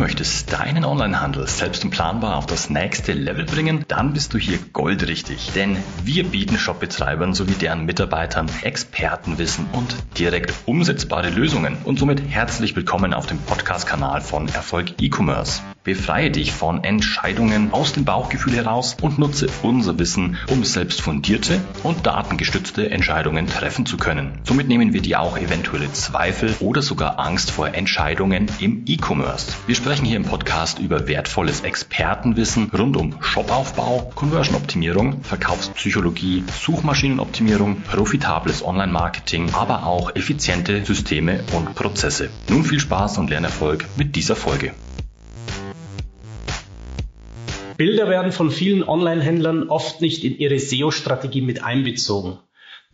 möchtest 0.00 0.50
deinen 0.50 0.86
Onlinehandel 0.86 1.46
selbst 1.46 1.84
und 1.84 1.90
planbar 1.90 2.38
auf 2.38 2.46
das 2.46 2.70
nächste 2.70 3.12
Level 3.12 3.44
bringen, 3.44 3.84
dann 3.86 4.14
bist 4.14 4.32
du 4.32 4.38
hier 4.38 4.58
goldrichtig. 4.72 5.50
Denn 5.54 5.76
wir 6.04 6.24
bieten 6.24 6.56
Shopbetreibern 6.56 7.34
sowie 7.34 7.52
deren 7.52 7.84
Mitarbeitern 7.84 8.50
Expertenwissen 8.62 9.66
und 9.72 9.94
direkt 10.18 10.54
umsetzbare 10.64 11.28
Lösungen. 11.28 11.76
Und 11.84 11.98
somit 11.98 12.22
herzlich 12.30 12.74
willkommen 12.74 13.12
auf 13.12 13.26
dem 13.26 13.38
Podcast-Kanal 13.40 14.22
von 14.22 14.48
Erfolg 14.48 14.94
E-Commerce. 15.02 15.60
Befreie 15.82 16.30
dich 16.30 16.52
von 16.52 16.84
Entscheidungen 16.84 17.72
aus 17.72 17.94
dem 17.94 18.04
Bauchgefühl 18.04 18.54
heraus 18.54 18.96
und 19.00 19.18
nutze 19.18 19.48
unser 19.62 19.98
Wissen, 19.98 20.36
um 20.48 20.62
selbst 20.62 21.00
fundierte 21.00 21.58
und 21.82 22.06
datengestützte 22.06 22.90
Entscheidungen 22.90 23.46
treffen 23.46 23.86
zu 23.86 23.96
können. 23.96 24.38
Somit 24.44 24.68
nehmen 24.68 24.92
wir 24.92 25.00
dir 25.00 25.20
auch 25.20 25.38
eventuelle 25.38 25.90
Zweifel 25.92 26.54
oder 26.60 26.82
sogar 26.82 27.18
Angst 27.18 27.50
vor 27.50 27.74
Entscheidungen 27.74 28.46
im 28.60 28.82
E-Commerce. 28.86 29.54
Wir 29.66 29.74
sprechen 29.90 30.06
hier 30.06 30.18
im 30.18 30.24
Podcast 30.24 30.78
über 30.78 31.08
wertvolles 31.08 31.62
Expertenwissen 31.62 32.70
rund 32.70 32.96
um 32.96 33.20
Shopaufbau, 33.20 34.12
Conversion-Optimierung, 34.14 35.24
Verkaufspsychologie, 35.24 36.44
Suchmaschinenoptimierung, 36.46 37.80
profitables 37.80 38.64
Online-Marketing, 38.64 39.50
aber 39.52 39.84
auch 39.88 40.14
effiziente 40.14 40.84
Systeme 40.84 41.42
und 41.56 41.74
Prozesse. 41.74 42.30
Nun 42.48 42.62
viel 42.62 42.78
Spaß 42.78 43.18
und 43.18 43.30
Lernerfolg 43.30 43.84
mit 43.96 44.14
dieser 44.14 44.36
Folge. 44.36 44.74
Bilder 47.76 48.08
werden 48.08 48.30
von 48.30 48.52
vielen 48.52 48.84
Online-Händlern 48.84 49.70
oft 49.70 50.00
nicht 50.00 50.22
in 50.22 50.38
ihre 50.38 50.60
SEO-Strategie 50.60 51.42
mit 51.42 51.64
einbezogen. 51.64 52.38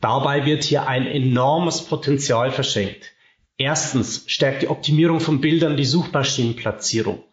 Dabei 0.01 0.47
wird 0.47 0.65
hier 0.65 0.89
ein 0.89 1.07
enormes 1.07 1.85
Potenzial 1.85 2.53
verschenkt. 2.53 3.13
Erstens 3.59 4.24
stärkt 4.27 4.62
die 4.62 4.69
Optimierung 4.69 5.20
von 5.20 5.41
Bildern 5.41 5.77
die 5.77 5.84
Suchmaschinenplatzierung. 5.84 7.24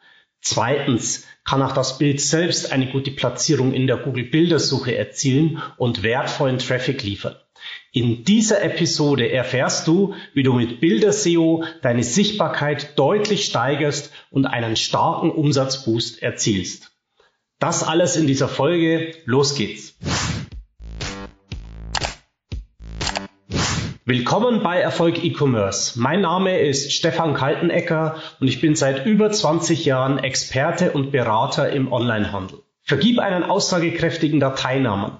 Zweitens 0.41 1.25
kann 1.45 1.61
auch 1.61 1.73
das 1.73 1.97
Bild 1.97 2.21
selbst 2.21 2.71
eine 2.71 2.89
gute 2.91 3.11
Platzierung 3.11 3.73
in 3.73 3.88
der 3.88 3.97
Google-Bildersuche 3.97 4.95
erzielen 4.95 5.61
und 5.77 6.03
wertvollen 6.03 6.59
Traffic 6.59 7.03
liefern. 7.03 7.35
In 7.91 8.23
dieser 8.23 8.63
Episode 8.63 9.31
erfährst 9.31 9.88
du, 9.88 10.15
wie 10.33 10.43
du 10.43 10.53
mit 10.53 10.81
Bilder-SEO 10.81 11.63
deine 11.81 12.03
Sichtbarkeit 12.03 12.97
deutlich 12.97 13.45
steigerst 13.45 14.11
und 14.31 14.45
einen 14.45 14.75
starken 14.75 15.31
Umsatzboost 15.31 16.21
erzielst. 16.21 16.91
Das 17.59 17.83
alles 17.83 18.15
in 18.15 18.27
dieser 18.27 18.49
Folge. 18.49 19.13
Los 19.25 19.55
geht's. 19.55 19.95
Willkommen 24.05 24.63
bei 24.63 24.81
Erfolg 24.81 25.23
E-Commerce. 25.23 25.97
Mein 25.97 26.19
Name 26.19 26.59
ist 26.59 26.91
Stefan 26.91 27.33
Kaltenecker 27.35 28.21
und 28.41 28.49
ich 28.49 28.59
bin 28.59 28.75
seit 28.75 29.05
über 29.05 29.31
20 29.31 29.85
Jahren 29.85 30.19
Experte 30.19 30.91
und 30.91 31.13
Berater 31.13 31.71
im 31.71 31.89
Onlinehandel. 31.89 32.59
Vergib 32.81 33.19
einen 33.19 33.43
aussagekräftigen 33.43 34.41
Dateinamen. 34.41 35.13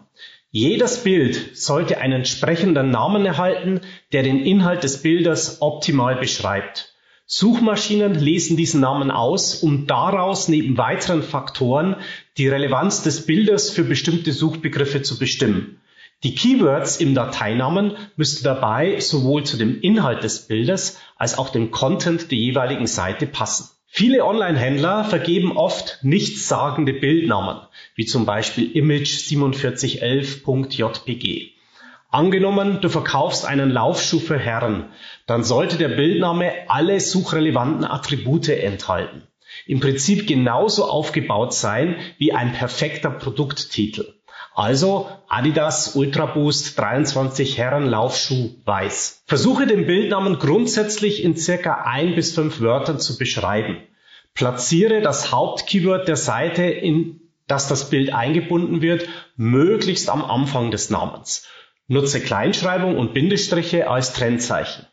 Jedes 0.52 1.02
Bild 1.02 1.56
sollte 1.56 2.00
einen 2.00 2.16
entsprechenden 2.16 2.92
Namen 2.92 3.26
erhalten, 3.26 3.80
der 4.12 4.24
den 4.24 4.42
Inhalt 4.42 4.84
des 4.84 5.02
Bildes 5.02 5.62
optimal 5.62 6.18
beschreibt. 6.18 6.94
Suchmaschinen 7.26 8.16
lesen 8.16 8.58
diesen 8.58 8.82
Namen 8.82 9.12
aus, 9.12 9.64
um 9.64 9.88
daraus 9.88 10.50
neben 10.50 10.78
weiteren 10.78 11.24
Faktoren 11.24 11.96
die 12.38 12.50
Relevanz 12.50 13.02
des 13.02 13.26
Bildes 13.26 13.70
für 13.70 13.86
bestimmte 13.86 14.34
Suchbegriffe 14.34 15.04
zu 15.04 15.18
bestimmen. 15.18 15.80
Die 16.24 16.34
Keywords 16.36 16.98
im 16.98 17.16
Dateinamen 17.16 17.96
müssten 18.16 18.44
dabei 18.46 19.02
sowohl 19.02 19.44
zu 19.44 19.58
dem 19.58 19.82
Inhalt 19.82 20.24
des 20.24 20.48
Bildes 20.48 21.02
als 21.18 21.38
auch 21.38 21.50
dem 21.50 21.70
Content 21.70 22.32
der 22.32 22.38
jeweiligen 22.38 22.88
Seite 22.88 23.28
passen. 23.28 23.70
Viele 23.88 24.24
Online-Händler 24.26 25.04
vergeben 25.04 25.58
oft 25.58 26.00
nichtssagende 26.02 26.94
Bildnamen, 26.94 27.60
wie 27.96 28.06
zum 28.06 28.26
Beispiel 28.26 28.72
image4711.jpg. 28.72 31.52
Angenommen, 32.10 32.80
du 32.80 32.88
verkaufst 32.90 33.46
einen 33.46 33.70
Laufschuh 33.70 34.20
für 34.20 34.40
Herren, 34.40 34.94
dann 35.28 35.44
sollte 35.44 35.78
der 35.78 35.90
Bildname 35.90 36.54
alle 36.70 37.02
suchrelevanten 37.02 37.84
Attribute 37.84 38.48
enthalten. 38.50 39.24
Im 39.66 39.82
Prinzip 39.82 40.26
genauso 40.26 40.86
aufgebaut 40.86 41.54
sein 41.54 41.98
wie 42.18 42.32
ein 42.32 42.54
perfekter 42.54 43.12
Produkttitel. 43.12 44.14
Also 44.56 45.10
Adidas 45.30 45.96
Ultra 45.96 46.28
Boost 46.28 46.78
23 46.78 47.58
Herren 47.58 47.86
Laufschuh 47.88 48.52
weiß. 48.66 49.24
Versuche 49.26 49.66
den 49.66 49.88
Bildnamen 49.88 50.38
grundsätzlich 50.38 51.24
in 51.24 51.36
circa 51.36 51.86
ein 51.86 52.14
bis 52.14 52.36
fünf 52.36 52.62
Wörtern 52.62 53.00
zu 53.00 53.18
beschreiben. 53.18 53.78
Platziere 54.36 55.02
das 55.02 55.32
Hauptkeyword 55.32 56.08
der 56.08 56.18
Seite, 56.18 56.64
in 56.64 57.20
das 57.48 57.68
das 57.68 57.90
Bild 57.90 58.14
eingebunden 58.14 58.82
wird, 58.82 59.08
möglichst 59.36 60.10
am 60.10 60.24
Anfang 60.24 60.70
des 60.70 60.90
Namens. 60.92 61.48
Nutze 61.88 62.22
Kleinschreibung 62.22 62.98
und 62.98 63.14
Bindestriche 63.14 63.90
als 63.90 64.14
Trennzeichen. 64.14 64.86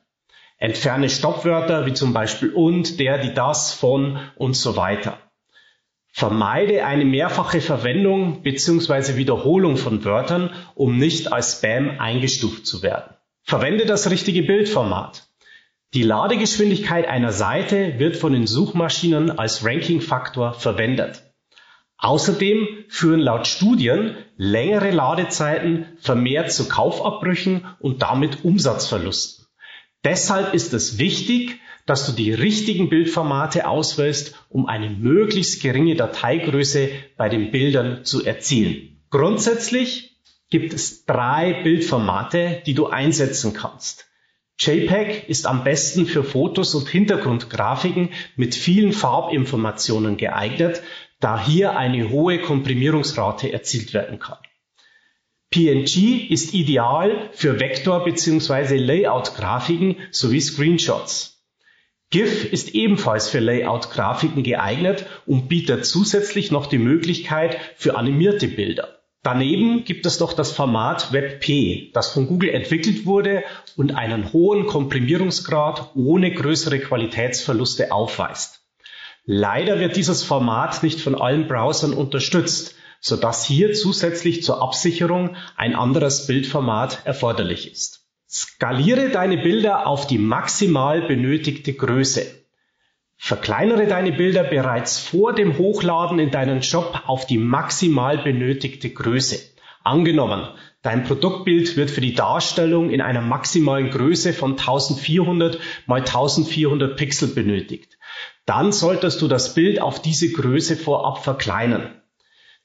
Entferne 0.58 1.08
Stoppwörter 1.08 1.86
wie 1.86 1.94
zum 1.94 2.12
Beispiel 2.12 2.50
und, 2.50 2.98
der, 2.98 3.18
die, 3.18 3.32
das, 3.32 3.72
von 3.72 4.18
und 4.36 4.56
so 4.56 4.76
weiter. 4.76 5.18
Vermeide 6.12 6.84
eine 6.84 7.04
mehrfache 7.04 7.60
Verwendung 7.60 8.42
bzw. 8.42 9.16
Wiederholung 9.16 9.76
von 9.76 10.04
Wörtern, 10.04 10.50
um 10.74 10.96
nicht 10.96 11.32
als 11.32 11.58
Spam 11.58 11.98
eingestuft 11.98 12.66
zu 12.66 12.82
werden. 12.82 13.14
Verwende 13.42 13.86
das 13.86 14.10
richtige 14.10 14.42
Bildformat. 14.42 15.28
Die 15.94 16.02
Ladegeschwindigkeit 16.02 17.08
einer 17.08 17.32
Seite 17.32 17.98
wird 17.98 18.16
von 18.16 18.32
den 18.32 18.46
Suchmaschinen 18.46 19.38
als 19.38 19.64
Rankingfaktor 19.64 20.52
verwendet. 20.54 21.22
Außerdem 21.98 22.84
führen 22.88 23.20
laut 23.20 23.46
Studien 23.46 24.16
längere 24.36 24.90
Ladezeiten 24.90 25.86
vermehrt 26.00 26.52
zu 26.52 26.68
Kaufabbrüchen 26.68 27.66
und 27.78 28.02
damit 28.02 28.44
Umsatzverlusten. 28.44 29.46
Deshalb 30.04 30.54
ist 30.54 30.72
es 30.72 30.98
wichtig, 30.98 31.60
dass 31.86 32.06
du 32.06 32.12
die 32.12 32.32
richtigen 32.32 32.88
Bildformate 32.88 33.66
auswählst, 33.66 34.34
um 34.48 34.66
eine 34.66 34.90
möglichst 34.90 35.62
geringe 35.62 35.94
Dateigröße 35.94 36.90
bei 37.16 37.28
den 37.28 37.50
Bildern 37.50 38.04
zu 38.04 38.24
erzielen. 38.24 39.02
Grundsätzlich 39.10 40.16
gibt 40.50 40.72
es 40.72 41.04
drei 41.04 41.62
Bildformate, 41.62 42.62
die 42.66 42.74
du 42.74 42.86
einsetzen 42.86 43.54
kannst. 43.54 44.06
JPEG 44.58 45.28
ist 45.28 45.46
am 45.46 45.64
besten 45.64 46.04
für 46.04 46.22
Fotos 46.22 46.74
und 46.74 46.88
Hintergrundgrafiken 46.88 48.10
mit 48.36 48.54
vielen 48.54 48.92
Farbinformationen 48.92 50.18
geeignet, 50.18 50.82
da 51.18 51.42
hier 51.42 51.78
eine 51.78 52.10
hohe 52.10 52.40
Komprimierungsrate 52.40 53.52
erzielt 53.52 53.94
werden 53.94 54.18
kann. 54.18 54.38
PNG 55.50 56.28
ist 56.30 56.54
ideal 56.54 57.30
für 57.32 57.58
Vektor- 57.58 58.04
bzw. 58.04 58.76
Layout-Grafiken 58.76 59.96
sowie 60.10 60.40
Screenshots. 60.40 61.29
GIF 62.10 62.52
ist 62.52 62.74
ebenfalls 62.74 63.28
für 63.28 63.38
Layout-Grafiken 63.38 64.42
geeignet 64.42 65.06
und 65.26 65.48
bietet 65.48 65.86
zusätzlich 65.86 66.50
noch 66.50 66.66
die 66.66 66.78
Möglichkeit 66.78 67.56
für 67.76 67.96
animierte 67.96 68.48
Bilder. 68.48 69.00
Daneben 69.22 69.84
gibt 69.84 70.06
es 70.06 70.18
noch 70.18 70.32
das 70.32 70.50
Format 70.50 71.12
WebP, 71.12 71.92
das 71.92 72.10
von 72.12 72.26
Google 72.26 72.50
entwickelt 72.50 73.06
wurde 73.06 73.44
und 73.76 73.94
einen 73.94 74.32
hohen 74.32 74.66
Komprimierungsgrad 74.66 75.94
ohne 75.94 76.32
größere 76.32 76.80
Qualitätsverluste 76.80 77.92
aufweist. 77.92 78.64
Leider 79.24 79.78
wird 79.78 79.94
dieses 79.94 80.24
Format 80.24 80.82
nicht 80.82 81.00
von 81.00 81.14
allen 81.14 81.46
Browsern 81.46 81.92
unterstützt, 81.92 82.74
sodass 83.00 83.44
hier 83.44 83.72
zusätzlich 83.72 84.42
zur 84.42 84.60
Absicherung 84.60 85.36
ein 85.56 85.76
anderes 85.76 86.26
Bildformat 86.26 87.02
erforderlich 87.04 87.70
ist. 87.70 88.09
Skaliere 88.30 89.08
deine 89.08 89.38
Bilder 89.38 89.86
auf 89.86 90.06
die 90.06 90.18
maximal 90.18 91.02
benötigte 91.02 91.72
Größe. 91.72 92.26
Verkleinere 93.16 93.86
deine 93.86 94.12
Bilder 94.12 94.44
bereits 94.44 94.98
vor 94.98 95.34
dem 95.34 95.58
Hochladen 95.58 96.18
in 96.18 96.30
deinen 96.30 96.62
Shop 96.62 97.02
auf 97.06 97.26
die 97.26 97.38
maximal 97.38 98.18
benötigte 98.18 98.90
Größe. 98.90 99.40
Angenommen, 99.82 100.48
dein 100.82 101.04
Produktbild 101.04 101.76
wird 101.76 101.90
für 101.90 102.00
die 102.00 102.14
Darstellung 102.14 102.90
in 102.90 103.00
einer 103.00 103.20
maximalen 103.20 103.90
Größe 103.90 104.32
von 104.32 104.52
1400 104.52 105.58
mal 105.86 106.00
1400 106.00 106.96
Pixel 106.96 107.28
benötigt 107.28 107.98
dann 108.50 108.72
solltest 108.72 109.22
du 109.22 109.28
das 109.28 109.54
Bild 109.54 109.80
auf 109.80 110.02
diese 110.02 110.32
Größe 110.32 110.76
vorab 110.76 111.22
verkleinern. 111.22 112.02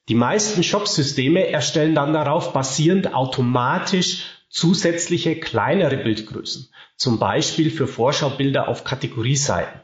Die 0.09 0.15
meisten 0.15 0.63
Shop-Systeme 0.63 1.47
erstellen 1.47 1.93
dann 1.93 2.11
darauf 2.11 2.53
basierend 2.53 3.13
automatisch 3.13 4.25
zusätzliche 4.55 5.35
kleinere 5.35 5.97
Bildgrößen, 5.97 6.69
zum 6.95 7.19
Beispiel 7.19 7.69
für 7.69 7.87
Vorschaubilder 7.87 8.69
auf 8.69 8.85
Kategorieseiten. 8.85 9.81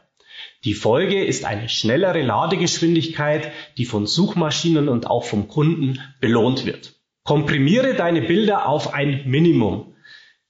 Die 0.64 0.72
Folge 0.72 1.22
ist 1.22 1.44
eine 1.44 1.68
schnellere 1.68 2.22
Ladegeschwindigkeit, 2.22 3.52
die 3.76 3.84
von 3.84 4.06
Suchmaschinen 4.06 4.88
und 4.88 5.06
auch 5.06 5.24
vom 5.24 5.46
Kunden 5.46 6.00
belohnt 6.20 6.64
wird. 6.64 6.94
Komprimiere 7.22 7.94
deine 7.94 8.22
Bilder 8.22 8.66
auf 8.66 8.94
ein 8.94 9.24
Minimum. 9.26 9.94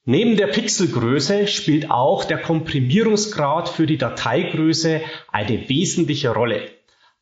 Neben 0.05 0.37
der 0.37 0.47
Pixelgröße 0.47 1.47
spielt 1.47 1.91
auch 1.91 2.23
der 2.23 2.37
Komprimierungsgrad 2.37 3.67
für 3.67 3.85
die 3.85 3.97
Dateigröße 3.97 5.01
eine 5.33 5.67
wesentliche 5.67 6.29
Rolle. 6.29 6.69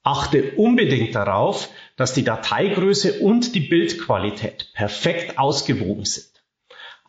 Achte 0.04 0.52
unbedingt 0.56 1.16
darauf, 1.16 1.70
dass 1.96 2.14
die 2.14 2.24
Dateigröße 2.24 3.22
und 3.22 3.56
die 3.56 3.62
Bildqualität 3.62 4.68
perfekt 4.76 5.40
ausgewogen 5.40 6.06
sind. 6.06 6.31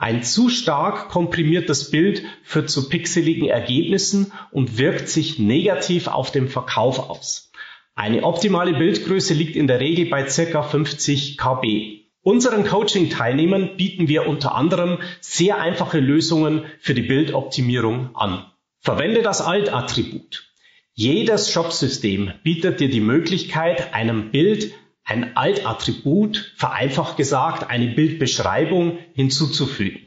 Ein 0.02 0.24
zu 0.24 0.48
stark 0.48 1.10
komprimiertes 1.10 1.92
Bild 1.92 2.24
führt 2.42 2.68
zu 2.68 2.88
pixeligen 2.88 3.48
Ergebnissen 3.48 4.32
und 4.50 4.76
wirkt 4.76 5.08
sich 5.08 5.38
negativ 5.38 6.08
auf 6.08 6.32
den 6.32 6.48
Verkauf 6.48 6.98
aus. 7.08 7.52
Eine 7.94 8.24
optimale 8.24 8.72
Bildgröße 8.72 9.32
liegt 9.32 9.54
in 9.54 9.68
der 9.68 9.78
Regel 9.78 10.06
bei 10.06 10.24
ca. 10.24 10.62
50 10.64 11.38
KB. 11.38 12.00
Unseren 12.20 12.66
Coaching-Teilnehmern 12.66 13.76
bieten 13.76 14.08
wir 14.08 14.26
unter 14.26 14.56
anderem 14.56 14.98
sehr 15.20 15.60
einfache 15.60 16.00
Lösungen 16.00 16.64
für 16.80 16.94
die 16.94 17.02
Bildoptimierung 17.02 18.16
an. 18.16 18.44
Verwende 18.80 19.22
das 19.22 19.40
Alt-Attribut. 19.40 20.52
Jedes 20.94 21.52
Shop-System 21.52 22.32
bietet 22.42 22.80
dir 22.80 22.90
die 22.90 23.00
Möglichkeit, 23.00 23.94
einem 23.94 24.32
Bild 24.32 24.72
ein 25.12 25.36
Alt-Attribut, 25.36 26.54
vereinfacht 26.56 27.18
gesagt 27.18 27.68
eine 27.68 27.88
Bildbeschreibung 27.88 28.98
hinzuzufügen. 29.12 30.00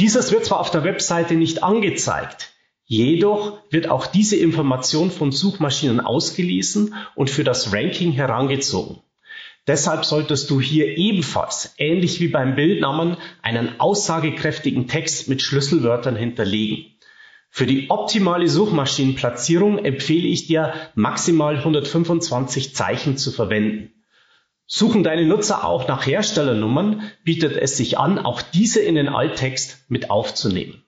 Dieses 0.00 0.32
wird 0.32 0.44
zwar 0.44 0.58
auf 0.58 0.72
der 0.72 0.82
Webseite 0.82 1.34
nicht 1.34 1.62
angezeigt, 1.62 2.50
jedoch 2.84 3.60
wird 3.70 3.88
auch 3.88 4.08
diese 4.08 4.34
Information 4.34 5.12
von 5.12 5.30
Suchmaschinen 5.30 6.00
ausgelesen 6.00 6.94
und 7.14 7.30
für 7.30 7.44
das 7.44 7.72
Ranking 7.72 8.10
herangezogen. 8.10 8.98
Deshalb 9.68 10.04
solltest 10.04 10.50
du 10.50 10.60
hier 10.60 10.98
ebenfalls, 10.98 11.74
ähnlich 11.78 12.20
wie 12.20 12.28
beim 12.28 12.56
Bildnamen, 12.56 13.18
einen 13.42 13.78
aussagekräftigen 13.78 14.88
Text 14.88 15.28
mit 15.28 15.42
Schlüsselwörtern 15.42 16.16
hinterlegen. 16.16 16.86
Für 17.50 17.66
die 17.66 17.88
optimale 17.88 18.48
Suchmaschinenplatzierung 18.48 19.78
empfehle 19.78 20.26
ich 20.26 20.46
dir, 20.46 20.74
maximal 20.94 21.56
125 21.56 22.74
Zeichen 22.74 23.16
zu 23.16 23.30
verwenden. 23.30 23.92
Suchen 24.70 25.02
deine 25.02 25.24
Nutzer 25.24 25.64
auch 25.64 25.88
nach 25.88 26.04
Herstellernummern, 26.06 27.10
bietet 27.24 27.56
es 27.56 27.78
sich 27.78 27.96
an, 27.96 28.18
auch 28.18 28.42
diese 28.42 28.80
in 28.80 28.96
den 28.96 29.08
Alttext 29.08 29.86
mit 29.88 30.10
aufzunehmen. 30.10 30.84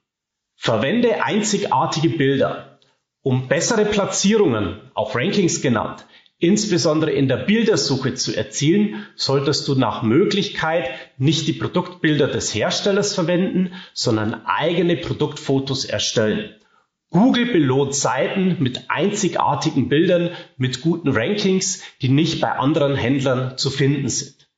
Verwende 0.55 1.25
einzigartige 1.25 2.11
Bilder. 2.11 2.79
Um 3.23 3.49
bessere 3.49 3.87
Platzierungen, 3.87 4.79
auch 4.93 5.15
Rankings 5.15 5.63
genannt, 5.63 6.05
insbesondere 6.39 7.13
in 7.13 7.27
der 7.27 7.39
Bildersuche 7.39 8.13
zu 8.13 8.37
erzielen, 8.37 9.07
solltest 9.17 9.67
du 9.67 9.75
nach 9.75 10.03
Möglichkeit 10.03 10.91
nicht 11.17 11.49
die 11.49 11.55
Produktbilder 11.55 12.29
des 12.29 12.55
Herstellers 12.55 13.15
verwenden, 13.15 13.73
sondern 13.95 14.43
eigene 14.45 14.97
Produktfotos 14.97 15.87
erstellen. 15.87 16.55
Google 17.11 17.47
belohnt 17.47 17.95
Seiten 17.95 18.57
mit 18.61 18.89
einzigartigen 18.89 19.89
Bildern 19.89 20.31
mit 20.57 20.81
guten 20.81 21.09
Rankings, 21.09 21.83
die 22.01 22.09
nicht 22.09 22.41
bei 22.41 22.53
anderen 22.53 22.95
Händlern 22.95 23.59
zu 23.59 23.69
finden 23.69 24.09
sind. 24.09 24.49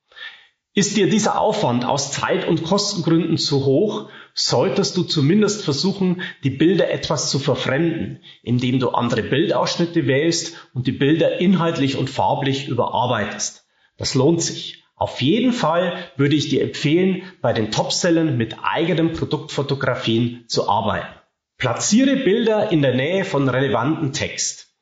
Ist 0.75 0.97
dir 0.97 1.09
dieser 1.09 1.41
Aufwand 1.41 1.87
aus 1.87 2.13
Zeit- 2.13 2.47
und 2.47 2.63
Kostengründen 2.63 3.39
zu 3.39 3.65
hoch, 3.65 4.11
solltest 4.35 4.97
du 4.97 5.03
zumindest 5.03 5.65
versuchen, 5.65 6.23
die 6.45 6.51
Bilder 6.51 6.91
etwas 6.91 7.31
zu 7.31 7.39
verfremden, 7.39 8.21
indem 8.43 8.81
du 8.81 8.91
andere 8.91 9.23
Bildausschnitte 9.23 10.07
wählst 10.07 10.57
und 10.75 10.87
die 10.87 10.93
Bilder 10.93 11.41
inhaltlich 11.41 11.97
und 11.97 12.11
farblich 12.11 12.69
überarbeitest. 12.69 13.67
Das 13.97 14.15
lohnt 14.15 14.43
sich. 14.43 14.85
Auf 14.95 15.21
jeden 15.21 15.53
Fall 15.53 15.97
würde 16.17 16.37
ich 16.37 16.49
dir 16.49 16.63
empfehlen, 16.63 17.23
bei 17.41 17.53
den 17.53 17.71
Topsellern 17.71 18.37
mit 18.37 18.57
eigenen 18.63 19.13
Produktfotografien 19.13 20.45
zu 20.49 20.69
arbeiten. 20.69 21.22
Platziere 21.63 22.17
Bilder 22.17 22.73
in 22.73 22.83
der 22.83 22.93
Nähe 22.93 23.25
von 23.25 23.49
relevanten 23.49 24.13
Text. 24.13 24.75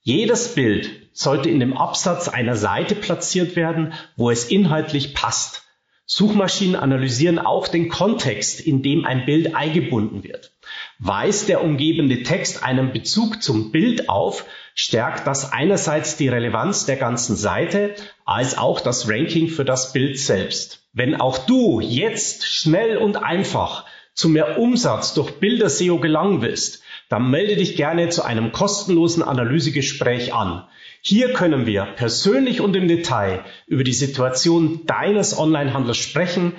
Jedes 0.00 0.54
Bild 0.54 1.10
sollte 1.12 1.50
in 1.50 1.60
dem 1.60 1.76
Absatz 1.76 2.26
einer 2.26 2.56
Seite 2.56 2.94
platziert 2.94 3.54
werden, 3.54 3.92
wo 4.16 4.30
es 4.30 4.46
inhaltlich 4.46 5.12
passt. 5.12 5.64
Suchmaschinen 6.06 6.74
analysieren 6.74 7.38
auch 7.38 7.68
den 7.68 7.90
Kontext, 7.90 8.60
in 8.60 8.82
dem 8.82 9.04
ein 9.04 9.26
Bild 9.26 9.54
eingebunden 9.54 10.24
wird. 10.24 10.52
Weist 10.98 11.50
der 11.50 11.62
umgebende 11.62 12.22
Text 12.22 12.64
einen 12.64 12.94
Bezug 12.94 13.42
zum 13.42 13.70
Bild 13.70 14.08
auf, 14.08 14.46
stärkt 14.74 15.26
das 15.26 15.52
einerseits 15.52 16.16
die 16.16 16.28
Relevanz 16.28 16.86
der 16.86 16.96
ganzen 16.96 17.36
Seite, 17.36 17.94
als 18.24 18.56
auch 18.56 18.80
das 18.80 19.06
Ranking 19.06 19.48
für 19.48 19.66
das 19.66 19.92
Bild 19.92 20.18
selbst. 20.18 20.88
Wenn 20.94 21.14
auch 21.14 21.36
du 21.44 21.80
jetzt 21.80 22.46
schnell 22.46 22.96
und 22.96 23.16
einfach 23.22 23.84
zu 24.14 24.28
mehr 24.28 24.58
Umsatz 24.58 25.14
durch 25.14 25.32
Bilder-SEO 25.32 25.98
gelangen 25.98 26.42
willst, 26.42 26.82
dann 27.08 27.30
melde 27.30 27.56
dich 27.56 27.76
gerne 27.76 28.08
zu 28.08 28.24
einem 28.24 28.52
kostenlosen 28.52 29.22
Analysegespräch 29.22 30.34
an. 30.34 30.64
Hier 31.02 31.32
können 31.32 31.66
wir 31.66 31.84
persönlich 31.96 32.60
und 32.60 32.76
im 32.76 32.88
Detail 32.88 33.44
über 33.66 33.84
die 33.84 33.92
Situation 33.92 34.82
deines 34.86 35.36
Onlinehandels 35.36 35.98
sprechen, 35.98 36.52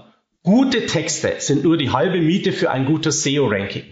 Gute 0.49 0.87
Texte 0.87 1.35
sind 1.37 1.63
nur 1.63 1.77
die 1.77 1.91
halbe 1.91 2.19
Miete 2.21 2.51
für 2.51 2.71
ein 2.71 2.85
gutes 2.85 3.21
SEO-Ranking. 3.21 3.83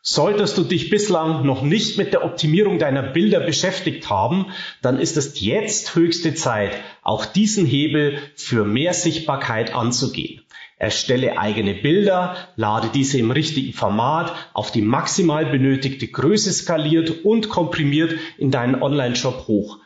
Solltest 0.00 0.56
du 0.56 0.62
dich 0.62 0.88
bislang 0.88 1.44
noch 1.44 1.62
nicht 1.62 1.98
mit 1.98 2.12
der 2.12 2.24
Optimierung 2.24 2.78
deiner 2.78 3.02
Bilder 3.02 3.40
beschäftigt 3.40 4.08
haben, 4.08 4.46
dann 4.80 5.00
ist 5.00 5.16
es 5.16 5.40
jetzt 5.40 5.96
höchste 5.96 6.34
Zeit, 6.34 6.70
auch 7.02 7.26
diesen 7.26 7.66
Hebel 7.66 8.18
für 8.36 8.64
mehr 8.64 8.94
Sichtbarkeit 8.94 9.74
anzugehen. 9.74 10.42
Erstelle 10.78 11.36
eigene 11.36 11.74
Bilder, 11.74 12.36
lade 12.54 12.90
diese 12.94 13.18
im 13.18 13.32
richtigen 13.32 13.72
Format 13.72 14.32
auf 14.52 14.70
die 14.70 14.82
maximal 14.82 15.46
benötigte 15.46 16.06
Größe 16.06 16.52
skaliert 16.52 17.24
und 17.24 17.48
komprimiert 17.48 18.14
in 18.38 18.52
deinen 18.52 18.80
Online-Shop 18.80 19.48
hoch. 19.48 19.78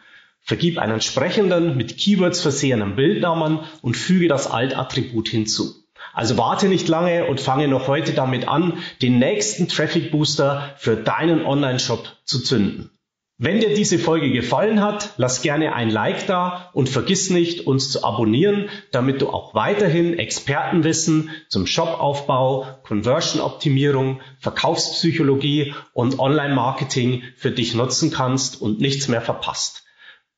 Vergib 0.43 0.77
einen 0.77 1.01
sprechenden, 1.01 1.79
mit 1.79 1.97
Keywords 1.97 2.43
versehenen 2.43 2.97
Bildnamen 2.97 3.61
und 3.81 3.97
füge 3.97 4.29
das 4.29 4.47
Alt-Attribut 4.47 5.29
hinzu. 5.29 5.88
Also 6.19 6.37
warte 6.37 6.67
nicht 6.67 6.89
lange 6.89 7.27
und 7.27 7.41
fange 7.41 7.69
noch 7.69 7.87
heute 7.87 8.13
damit 8.13 8.49
an, 8.49 8.79
den 9.03 9.21
nächsten 9.21 9.69
Traffic 9.69 10.11
Booster 10.11 10.75
für 10.77 10.97
deinen 10.97 11.47
Online-Shop 11.47 12.09
zu 12.25 12.43
zünden. 12.43 12.91
Wenn 13.37 13.61
dir 13.61 13.73
diese 13.73 14.01
Folge 14.01 14.33
gefallen 14.33 14.83
hat, 14.83 15.11
lass 15.17 15.43
gerne 15.43 15.77
ein 15.77 15.91
Like 15.91 16.27
da 16.27 16.71
und 16.73 16.89
vergiss 16.89 17.31
nicht, 17.31 17.69
uns 17.69 17.93
zu 17.93 18.03
abonnieren, 18.03 18.69
damit 18.91 19.23
du 19.23 19.29
auch 19.29 19.55
weiterhin 19.55 20.19
Expertenwissen 20.19 21.31
zum 21.49 21.69
Shopaufbau, 21.69 22.67
Conversion-Optimierung, 22.83 24.21
Verkaufspsychologie 24.41 25.73
und 25.93 26.19
Online-Marketing 26.19 27.23
für 27.37 27.53
dich 27.53 27.77
nutzen 27.77 28.11
kannst 28.11 28.61
und 28.61 28.81
nichts 28.81 29.07
mehr 29.07 29.23
verpasst. 29.23 29.85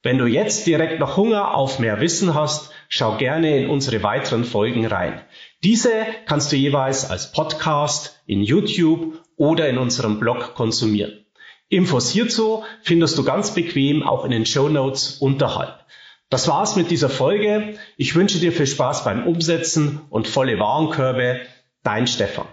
Wenn 0.02 0.18
du 0.18 0.26
jetzt 0.26 0.66
direkt 0.66 1.00
noch 1.00 1.16
Hunger 1.16 1.54
auf 1.54 1.78
mehr 1.78 2.02
Wissen 2.02 2.34
hast, 2.34 2.70
schau 2.90 3.16
gerne 3.16 3.56
in 3.56 3.70
unsere 3.70 4.02
weiteren 4.02 4.44
Folgen 4.44 4.84
rein. 4.84 5.22
Diese 5.62 5.92
kannst 6.26 6.52
du 6.52 6.56
jeweils 6.56 7.08
als 7.08 7.32
Podcast, 7.32 8.20
in 8.26 8.42
YouTube 8.42 9.20
oder 9.36 9.68
in 9.68 9.78
unserem 9.78 10.20
Blog 10.20 10.54
konsumieren. 10.54 11.24
Infos 11.68 12.10
hierzu 12.10 12.64
findest 12.82 13.16
du 13.16 13.22
ganz 13.22 13.54
bequem 13.54 14.02
auch 14.02 14.24
in 14.24 14.32
den 14.32 14.44
Show 14.44 14.68
Notes 14.68 15.18
unterhalb. 15.18 15.86
Das 16.30 16.48
war's 16.48 16.76
mit 16.76 16.90
dieser 16.90 17.08
Folge. 17.08 17.78
Ich 17.96 18.14
wünsche 18.16 18.38
dir 18.38 18.52
viel 18.52 18.66
Spaß 18.66 19.04
beim 19.04 19.26
Umsetzen 19.26 20.00
und 20.10 20.26
volle 20.26 20.58
Warenkörbe. 20.58 21.40
Dein 21.82 22.08
Stefan. 22.08 22.46